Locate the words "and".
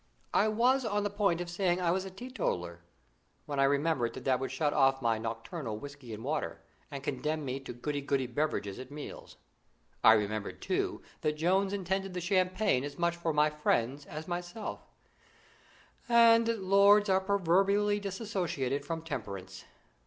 6.11-6.23, 6.89-7.03, 16.09-16.47